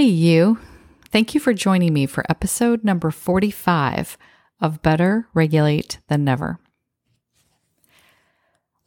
[0.00, 0.58] Hey, you.
[1.10, 4.16] Thank you for joining me for episode number 45
[4.58, 6.58] of Better Regulate Than Never.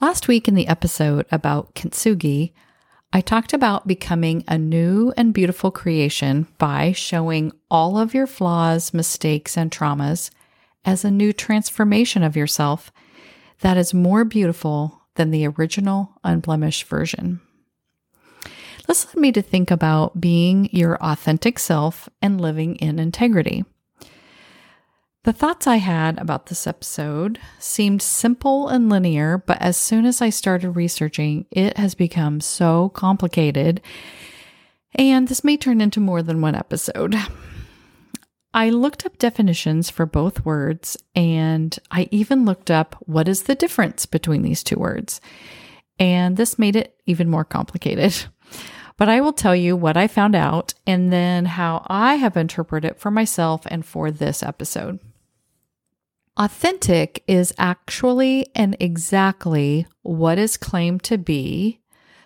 [0.02, 2.54] Last week in the episode about kintsugi,
[3.14, 8.92] I talked about becoming a new and beautiful creation by showing all of your flaws,
[8.92, 10.32] mistakes, and traumas
[10.84, 12.92] as a new transformation of yourself
[13.60, 17.40] that is more beautiful than the original unblemished version.
[18.88, 23.66] This led me to think about being your authentic self and living in integrity.
[25.24, 30.22] The thoughts I had about this episode seemed simple and linear, but as soon as
[30.22, 33.80] I started researching, it has become so complicated.
[34.96, 37.16] And this may turn into more than one episode.
[38.54, 43.56] I looked up definitions for both words, and I even looked up what is the
[43.56, 45.22] difference between these two words.
[46.00, 48.26] And this made it even more complicated.
[49.04, 52.92] But I will tell you what I found out and then how I have interpreted
[52.92, 54.98] it for myself and for this episode.
[56.38, 61.82] Authentic is actually and exactly what is claimed to be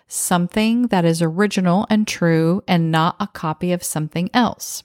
[0.06, 4.84] something that is original and true and not a copy of something else.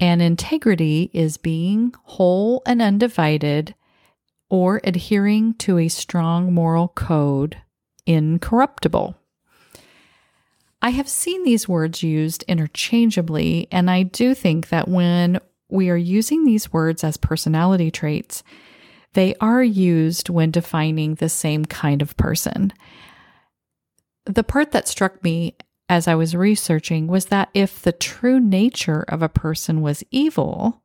[0.00, 3.76] And integrity is being whole and undivided
[4.50, 7.58] or adhering to a strong moral code,
[8.06, 9.14] incorruptible.
[10.84, 15.40] I have seen these words used interchangeably, and I do think that when
[15.70, 18.42] we are using these words as personality traits,
[19.14, 22.70] they are used when defining the same kind of person.
[24.26, 25.56] The part that struck me
[25.88, 30.82] as I was researching was that if the true nature of a person was evil,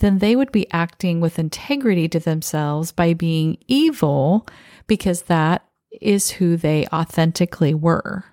[0.00, 4.46] then they would be acting with integrity to themselves by being evil
[4.86, 5.64] because that
[6.02, 8.26] is who they authentically were.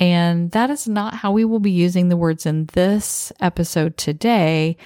[0.00, 4.76] And that is not how we will be using the words in this episode today.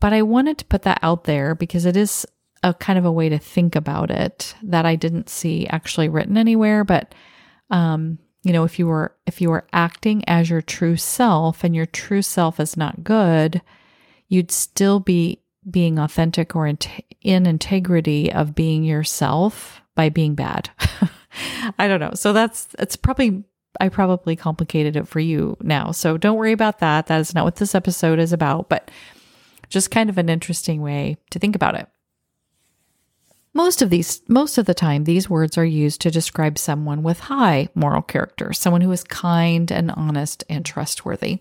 [0.00, 2.26] But I wanted to put that out there because it is
[2.62, 6.36] a kind of a way to think about it that I didn't see actually written
[6.36, 6.84] anywhere.
[6.84, 7.14] But,
[7.70, 11.74] um, you know, if you were if you were acting as your true self and
[11.74, 13.62] your true self is not good,
[14.28, 16.78] you'd still be being authentic or in,
[17.20, 20.70] in integrity of being yourself by being bad.
[21.78, 22.12] I don't know.
[22.14, 23.44] So that's it's probably
[23.80, 25.92] I probably complicated it for you now.
[25.92, 27.06] So don't worry about that.
[27.06, 28.90] That is not what this episode is about, but
[29.68, 31.88] just kind of an interesting way to think about it.
[33.54, 37.20] Most of these most of the time these words are used to describe someone with
[37.20, 41.40] high moral character, someone who is kind and honest and trustworthy.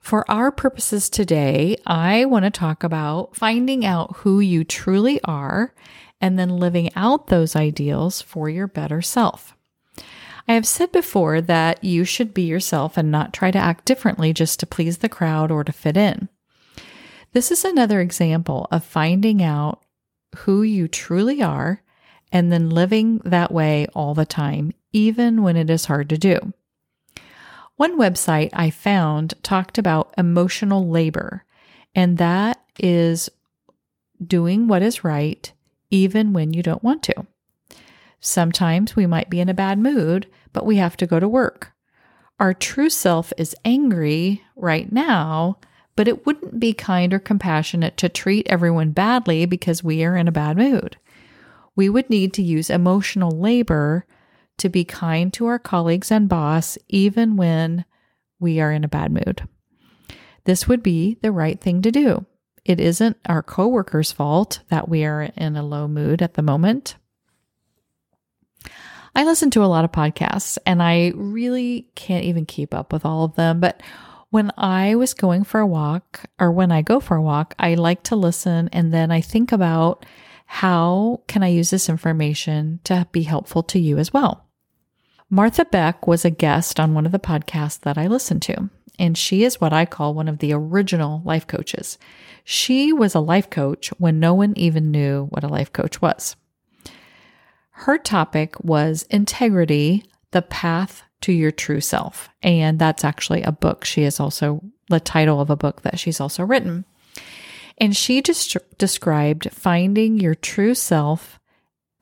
[0.00, 5.74] For our purposes today, I want to talk about finding out who you truly are
[6.20, 9.54] and then living out those ideals for your better self.
[10.48, 14.32] I have said before that you should be yourself and not try to act differently
[14.32, 16.30] just to please the crowd or to fit in.
[17.32, 19.82] This is another example of finding out
[20.38, 21.82] who you truly are
[22.32, 26.54] and then living that way all the time, even when it is hard to do.
[27.76, 31.44] One website I found talked about emotional labor,
[31.94, 33.28] and that is
[34.24, 35.52] doing what is right
[35.90, 37.26] even when you don't want to.
[38.20, 41.72] Sometimes we might be in a bad mood, but we have to go to work.
[42.40, 45.58] Our true self is angry right now,
[45.96, 50.28] but it wouldn't be kind or compassionate to treat everyone badly because we are in
[50.28, 50.96] a bad mood.
[51.74, 54.06] We would need to use emotional labor
[54.58, 57.84] to be kind to our colleagues and boss, even when
[58.40, 59.48] we are in a bad mood.
[60.44, 62.26] This would be the right thing to do.
[62.64, 66.96] It isn't our coworkers' fault that we are in a low mood at the moment.
[69.18, 73.04] I listen to a lot of podcasts and I really can't even keep up with
[73.04, 73.58] all of them.
[73.58, 73.82] But
[74.30, 77.74] when I was going for a walk or when I go for a walk, I
[77.74, 80.06] like to listen and then I think about
[80.46, 84.46] how can I use this information to be helpful to you as well.
[85.28, 89.18] Martha Beck was a guest on one of the podcasts that I listened to, and
[89.18, 91.98] she is what I call one of the original life coaches.
[92.44, 96.36] She was a life coach when no one even knew what a life coach was.
[97.82, 102.28] Her topic was integrity, the path to your true self.
[102.42, 103.84] And that's actually a book.
[103.84, 106.84] She is also the title of a book that she's also written.
[107.78, 111.38] And she just described finding your true self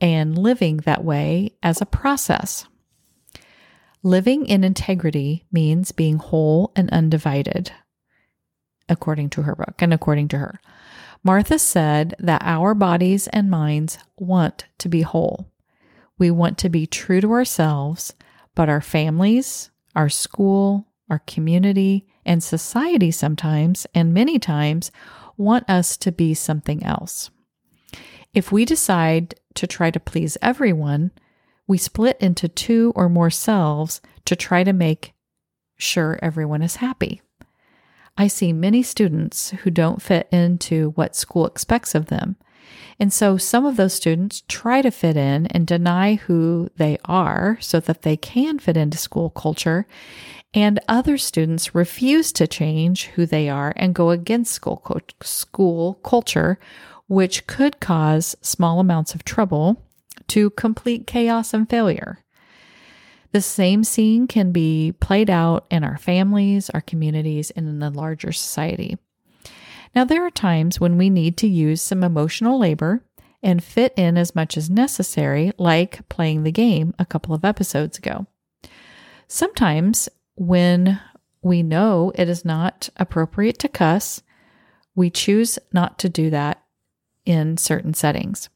[0.01, 2.65] and living that way as a process.
[4.01, 7.71] Living in integrity means being whole and undivided,
[8.89, 10.59] according to her book and according to her.
[11.23, 15.51] Martha said that our bodies and minds want to be whole.
[16.17, 18.13] We want to be true to ourselves,
[18.55, 24.91] but our families, our school, our community, and society sometimes, and many times,
[25.37, 27.29] want us to be something else.
[28.33, 31.11] If we decide to try to please everyone,
[31.67, 35.13] we split into two or more selves to try to make
[35.77, 37.21] sure everyone is happy.
[38.17, 42.35] I see many students who don't fit into what school expects of them.
[42.99, 47.57] And so some of those students try to fit in and deny who they are
[47.61, 49.87] so that they can fit into school culture.
[50.53, 54.81] And other students refuse to change who they are and go against school,
[55.21, 56.57] school culture,
[57.07, 59.83] which could cause small amounts of trouble
[60.27, 62.23] to complete chaos and failure.
[63.33, 67.89] The same scene can be played out in our families, our communities, and in the
[67.89, 68.97] larger society.
[69.97, 73.03] Now, there are times when we need to use some emotional labor
[73.41, 77.97] and fit in as much as necessary, like playing the game a couple of episodes
[77.97, 78.27] ago.
[79.27, 81.01] Sometimes, when
[81.41, 84.21] we know it is not appropriate to cuss,
[84.93, 86.61] we choose not to do that
[87.25, 88.49] in certain settings.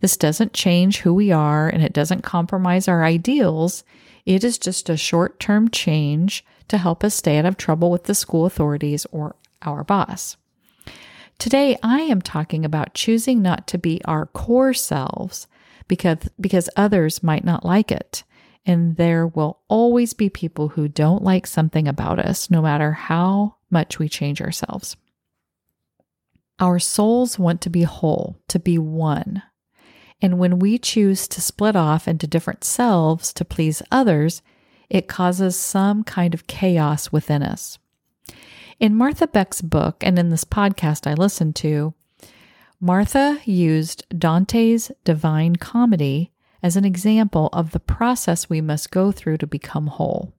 [0.00, 3.82] This doesn't change who we are and it doesn't compromise our ideals.
[4.26, 8.04] It is just a short term change to help us stay out of trouble with
[8.04, 10.36] the school authorities or our boss.
[11.42, 15.48] Today, I am talking about choosing not to be our core selves
[15.88, 18.22] because, because others might not like it.
[18.64, 23.56] And there will always be people who don't like something about us, no matter how
[23.72, 24.96] much we change ourselves.
[26.60, 29.42] Our souls want to be whole, to be one.
[30.20, 34.42] And when we choose to split off into different selves to please others,
[34.88, 37.80] it causes some kind of chaos within us.
[38.82, 41.94] In Martha Beck's book and in this podcast I listened to,
[42.80, 46.32] Martha used Dante's Divine Comedy
[46.64, 50.34] as an example of the process we must go through to become whole.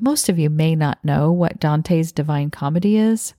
[0.00, 3.34] Most of you may not know what Dante's Divine Comedy is.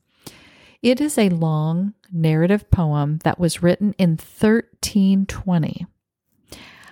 [0.83, 5.88] It is a long narrative poem that was written in 1320.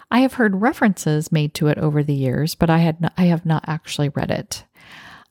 [0.10, 3.26] I have heard references made to it over the years, but I had not, I
[3.26, 4.64] have not actually read it.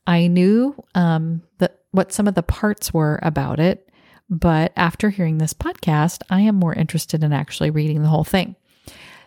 [0.06, 3.88] I knew um, that what some of the parts were about it,
[4.28, 8.54] but after hearing this podcast, I am more interested in actually reading the whole thing.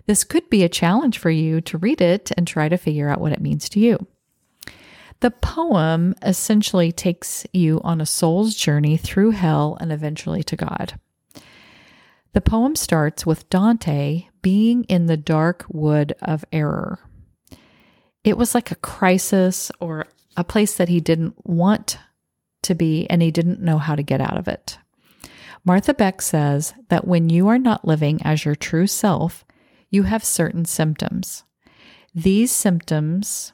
[0.05, 3.21] This could be a challenge for you to read it and try to figure out
[3.21, 4.07] what it means to you.
[5.19, 10.99] The poem essentially takes you on a soul's journey through hell and eventually to God.
[12.33, 16.99] The poem starts with Dante being in the dark wood of error.
[18.23, 21.97] It was like a crisis or a place that he didn't want
[22.63, 24.77] to be and he didn't know how to get out of it.
[25.65, 29.45] Martha Beck says that when you are not living as your true self,
[29.89, 31.43] you have certain symptoms.
[32.13, 33.53] These symptoms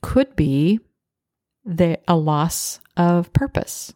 [0.00, 0.80] could be
[1.64, 3.92] the, a loss of purpose.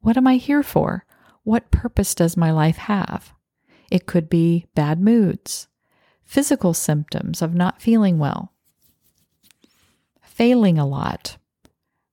[0.00, 1.04] What am I here for?
[1.42, 3.32] What purpose does my life have?
[3.90, 5.68] It could be bad moods,
[6.24, 8.52] physical symptoms of not feeling well,
[10.22, 11.36] failing a lot,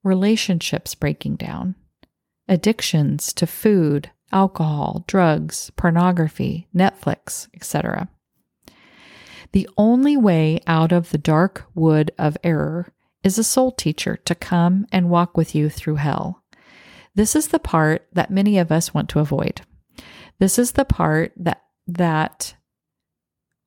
[0.02, 1.74] relationships breaking down,
[2.48, 8.08] addictions to food, alcohol, drugs, pornography, Netflix, etc.
[9.52, 14.34] The only way out of the dark wood of error is a soul teacher to
[14.34, 16.42] come and walk with you through hell.
[17.14, 19.62] This is the part that many of us want to avoid.
[20.38, 22.54] This is the part that that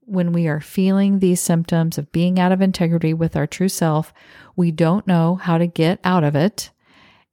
[0.06, 4.14] when we are feeling these symptoms of being out of integrity with our true self,
[4.56, 6.70] we don't know how to get out of it.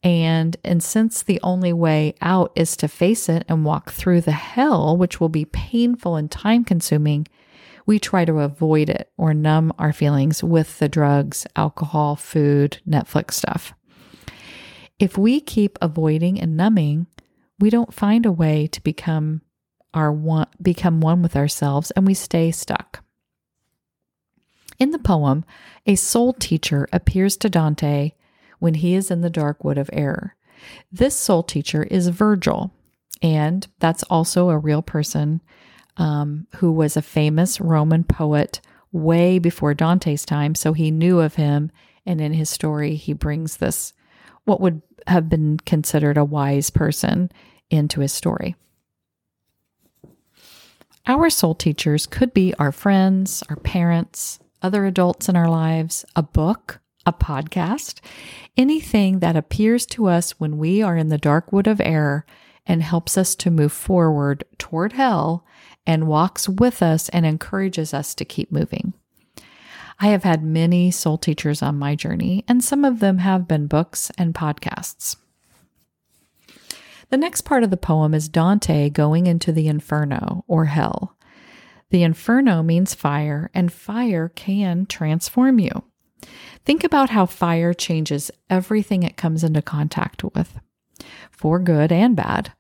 [0.03, 4.33] And, and since the only way out is to face it and walk through the
[4.33, 7.29] hell, which will be painful and time consuming,
[7.87, 13.33] we try to avoid it or numb our feelings with the drugs, alcohol, food, Netflix
[13.33, 13.75] stuff.
[14.99, 17.07] If we keep avoiding and numbing,
[17.59, 19.43] we don't find a way to become
[19.95, 23.03] our one become one with ourselves and we stay stuck.
[24.79, 25.45] In the poem,
[25.87, 28.13] a soul teacher appears to Dante
[28.59, 30.35] when he is in the dark wood of error.
[30.91, 32.73] This soul teacher is Virgil,
[33.21, 35.41] and that's also a real person
[35.97, 38.61] um, who was a famous Roman poet
[38.93, 40.55] way before Dante's time.
[40.55, 41.71] So he knew of him,
[42.07, 43.93] and in his story, he brings this,
[44.45, 47.31] what would have been considered a wise person,
[47.71, 48.55] into his story.
[51.07, 56.23] Our soul teachers could be our friends, our parents, other adults in our lives, a
[56.23, 58.01] book, a podcast,
[58.57, 62.25] anything that appears to us when we are in the dark wood of error
[62.67, 65.45] and helps us to move forward toward hell
[65.85, 68.95] and walks with us and encourages us to keep moving.
[69.99, 73.67] I have had many soul teachers on my journey, and some of them have been
[73.67, 75.17] books and podcasts.
[77.13, 81.19] The next part of the poem is Dante going into the inferno or hell.
[81.91, 85.85] The inferno means fire, and fire can transform you.
[86.65, 90.59] Think about how fire changes everything it comes into contact with,
[91.31, 92.55] for good and bad.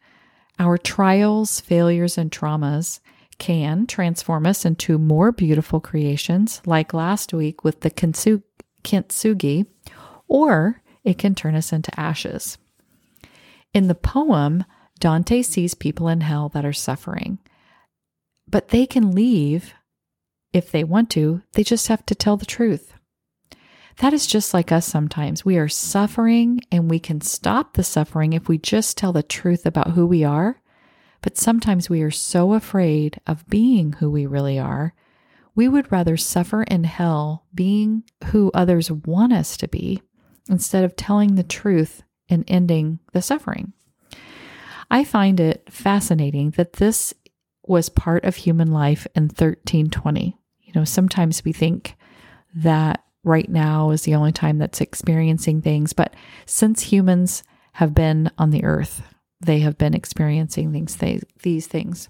[0.59, 3.01] Our trials, failures, and traumas
[3.39, 9.67] can transform us into more beautiful creations, like last week with the kintsugi,
[10.29, 12.59] or it can turn us into ashes.
[13.75, 14.65] In the poem,
[15.01, 17.39] Dante sees people in hell that are suffering,
[18.47, 19.75] but they can leave
[20.53, 22.93] if they want to, they just have to tell the truth.
[23.99, 25.45] That is just like us sometimes.
[25.45, 29.65] We are suffering and we can stop the suffering if we just tell the truth
[29.65, 30.61] about who we are.
[31.21, 34.95] But sometimes we are so afraid of being who we really are,
[35.55, 40.03] we would rather suffer in hell being who others want us to be
[40.49, 42.03] instead of telling the truth
[42.33, 43.75] and ending the suffering.
[44.91, 47.15] I find it fascinating that this
[47.67, 50.37] was part of human life in 1320.
[50.63, 51.97] You know, sometimes we think
[52.55, 56.15] that right now is the only time that's experiencing things, but
[56.47, 57.43] since humans
[57.75, 59.03] have been on the earth,
[59.41, 60.99] they have been experiencing these,
[61.43, 62.09] these things.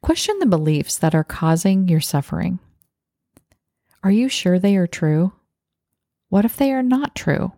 [0.00, 2.58] Question the beliefs that are causing your suffering.
[4.02, 5.32] Are you sure they are true?
[6.28, 7.52] What if they are not true?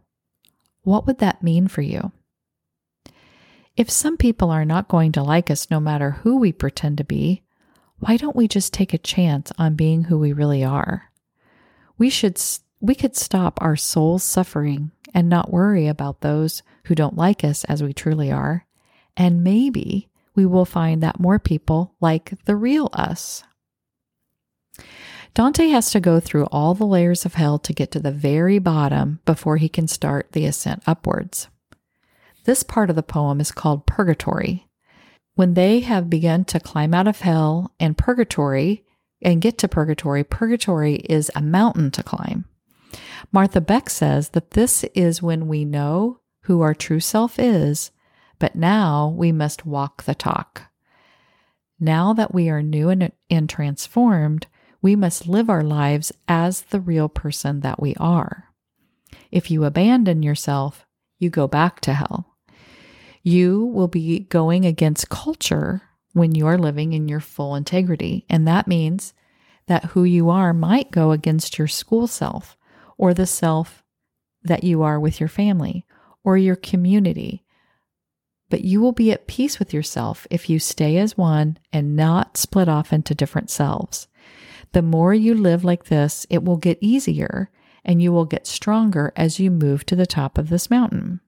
[0.85, 2.13] What would that mean for you?
[3.77, 7.05] If some people are not going to like us no matter who we pretend to
[7.05, 7.43] be,
[7.99, 11.11] why don't we just take a chance on being who we really are?
[11.99, 12.41] We should
[12.81, 17.65] we could stop our soul's suffering and not worry about those who don't like us
[17.65, 18.67] as we truly are,
[19.17, 23.43] and maybe we will find that more people like the real us.
[25.35, 28.61] Dante has to go through all the layers of hell to get to the very
[28.61, 31.49] bottom before he can start the ascent upwards.
[32.45, 34.69] This part of the poem is called Purgatory.
[35.35, 38.85] When they have begun to climb out of hell and purgatory
[39.21, 42.45] and get to purgatory, purgatory is a mountain to climb.
[43.33, 47.91] Martha Beck says that this is when we know who our true self is,
[48.39, 50.71] but now we must walk the talk.
[51.81, 54.47] Now that we are new and, and transformed,
[54.85, 58.51] we must live our lives as the real person that we are.
[59.33, 60.85] If you abandon yourself,
[61.19, 62.37] you go back to hell.
[63.23, 65.81] You will be going against culture
[66.13, 68.27] when you are living in your full integrity.
[68.29, 69.15] And that means
[69.69, 72.59] that who you are might go against your school self
[72.99, 73.83] or the self
[74.43, 75.87] that you are with your family
[76.23, 77.43] or your community.
[78.51, 82.37] But you will be at peace with yourself if you stay as one and not
[82.37, 84.09] split off into different selves.
[84.75, 87.49] The more you live like this, it will get easier
[87.85, 91.21] and you will get stronger as you move to the top of this mountain.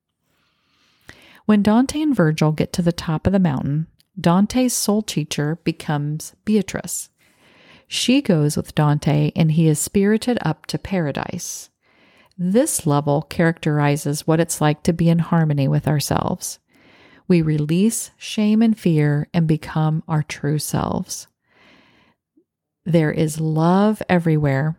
[1.44, 3.86] When Dante and Virgil get to the top of the mountain,
[4.20, 7.08] Dante's soul teacher becomes Beatrice.
[7.86, 11.70] She goes with Dante and he is spirited up to paradise.
[12.36, 16.58] This level characterizes what it's like to be in harmony with ourselves.
[17.28, 21.28] We release shame and fear and become our true selves.
[22.86, 24.78] There is love everywhere.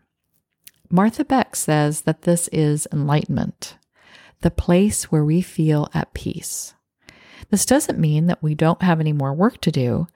[0.90, 3.78] Martha Beck says that this is enlightenment
[4.42, 6.74] the place where we feel at peace.
[7.50, 10.08] This doesn't mean that we don't have any more work to do,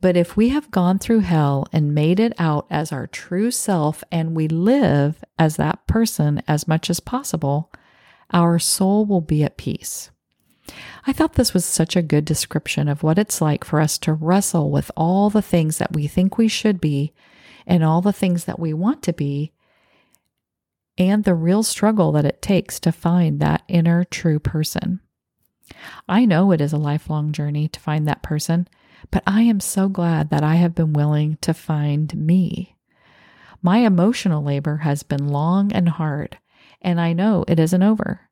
[0.00, 4.04] but if we have gone through hell and made it out as our true self
[4.12, 7.70] and we live as that person as much as possible,
[8.32, 10.10] our soul will be at peace.
[11.06, 14.14] I thought this was such a good description of what it's like for us to
[14.14, 17.12] wrestle with all the things that we think we should be
[17.66, 19.52] and all the things that we want to be
[20.96, 25.00] and the real struggle that it takes to find that inner true person.
[26.08, 28.68] I know it is a lifelong journey to find that person,
[29.10, 32.76] but I am so glad that I have been willing to find me.
[33.62, 36.38] My emotional labor has been long and hard,
[36.82, 38.28] and I know it isn't over.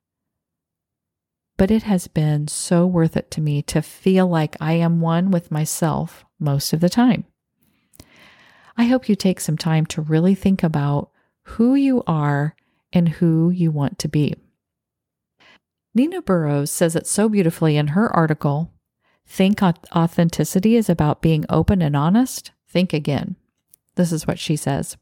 [1.57, 5.31] But it has been so worth it to me to feel like I am one
[5.31, 7.25] with myself most of the time.
[8.77, 11.11] I hope you take some time to really think about
[11.43, 12.55] who you are
[12.91, 14.35] and who you want to be.
[15.95, 18.71] Nina Burrows says it so beautifully in her article
[19.25, 22.51] Think authenticity is about being open and honest?
[22.67, 23.35] Think again.
[23.95, 24.97] This is what she says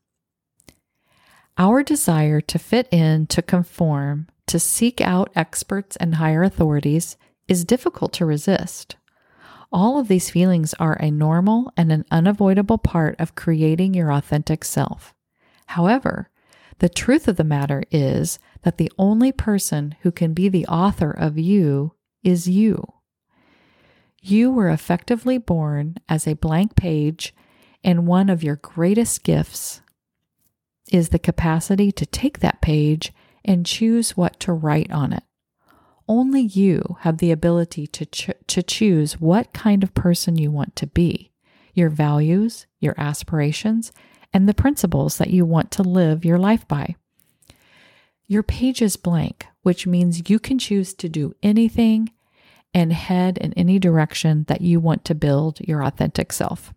[1.57, 7.65] Our desire to fit in, to conform, to seek out experts and higher authorities is
[7.65, 8.95] difficult to resist.
[9.71, 14.65] All of these feelings are a normal and an unavoidable part of creating your authentic
[14.65, 15.13] self.
[15.67, 16.29] However,
[16.79, 21.11] the truth of the matter is that the only person who can be the author
[21.11, 22.85] of you is you.
[24.21, 27.33] You were effectively born as a blank page,
[27.83, 29.81] and one of your greatest gifts
[30.91, 33.13] is the capacity to take that page
[33.45, 35.23] and choose what to write on it.
[36.07, 40.75] Only you have the ability to, ch- to choose what kind of person you want
[40.77, 41.31] to be,
[41.73, 43.91] your values, your aspirations,
[44.33, 46.95] and the principles that you want to live your life by.
[48.27, 52.11] Your page is blank, which means you can choose to do anything
[52.73, 56.73] and head in any direction that you want to build your authentic self.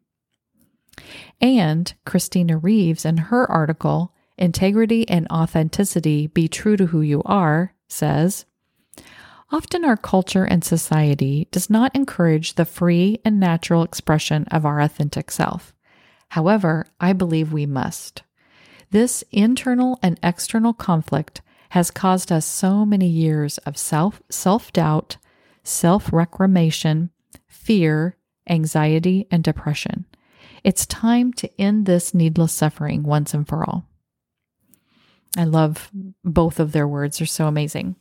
[1.40, 7.74] And Christina Reeves, in her article, Integrity and Authenticity Be True to Who You Are,
[7.88, 8.46] says,
[9.54, 14.80] Often our culture and society does not encourage the free and natural expression of our
[14.80, 15.72] authentic self.
[16.30, 18.24] However, I believe we must.
[18.90, 25.18] This internal and external conflict has caused us so many years of self self doubt,
[25.62, 27.10] self reclamation,
[27.46, 28.16] fear,
[28.50, 30.04] anxiety, and depression.
[30.64, 33.86] It's time to end this needless suffering once and for all.
[35.36, 35.92] I love
[36.24, 37.94] both of their words, they're so amazing.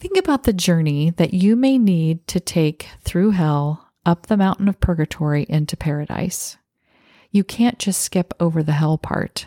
[0.00, 4.66] Think about the journey that you may need to take through hell, up the mountain
[4.66, 6.56] of purgatory into paradise
[7.30, 9.46] you can't just skip over the hell part.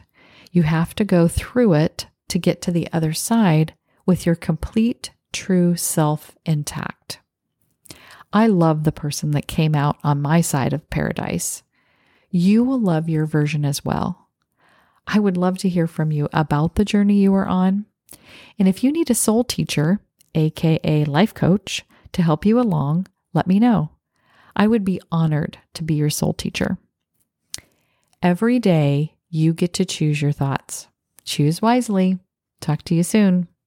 [0.51, 3.73] You have to go through it to get to the other side
[4.05, 7.19] with your complete true self intact.
[8.31, 11.63] I love the person that came out on my side of paradise.
[12.29, 14.29] You will love your version as well.
[15.05, 17.85] I would love to hear from you about the journey you are on.
[18.57, 19.99] And if you need a soul teacher,
[20.35, 23.89] aka life coach, to help you along, let me know.
[24.55, 26.77] I would be honored to be your soul teacher.
[28.21, 30.87] Every day, you get to choose your thoughts.
[31.25, 32.19] Choose wisely.
[32.61, 33.47] Talk to you soon.